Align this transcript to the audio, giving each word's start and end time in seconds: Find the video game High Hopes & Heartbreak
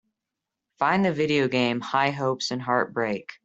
Find 0.79 1.05
the 1.05 1.13
video 1.13 1.47
game 1.47 1.79
High 1.79 2.09
Hopes 2.09 2.49
& 2.49 2.57
Heartbreak 2.57 3.33